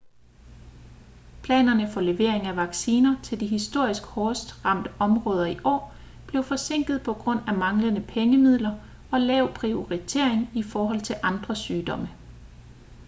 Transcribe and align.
planerne 1.43 1.91
for 1.91 2.01
levering 2.01 2.47
af 2.47 2.55
vacciner 2.55 3.15
til 3.23 3.39
de 3.39 3.47
historisk 3.47 4.03
hårdest 4.03 4.65
ramte 4.65 4.91
områder 4.99 5.45
i 5.45 5.57
år 5.63 5.95
blev 6.27 6.43
forsinket 6.43 7.01
på 7.05 7.13
grund 7.13 7.39
af 7.47 7.55
manglende 7.57 8.01
pengemidler 8.01 8.75
og 9.11 9.19
lav 9.21 9.53
prioritering 9.53 10.49
i 10.57 10.63
forhold 10.63 11.01
til 11.01 11.15
andre 11.23 11.55
sygdomme 11.55 12.09